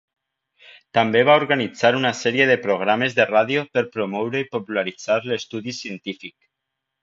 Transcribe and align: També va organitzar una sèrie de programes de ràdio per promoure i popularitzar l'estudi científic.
També 0.97 1.21
va 1.29 1.35
organitzar 1.41 1.91
una 1.97 2.11
sèrie 2.21 2.47
de 2.53 2.57
programes 2.65 3.19
de 3.21 3.29
ràdio 3.33 3.67
per 3.77 3.87
promoure 3.99 4.45
i 4.47 4.51
popularitzar 4.59 5.23
l'estudi 5.33 5.79
científic. 5.85 6.39